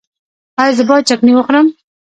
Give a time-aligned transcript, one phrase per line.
[0.61, 1.67] ایا زه باید چکنی وخورم؟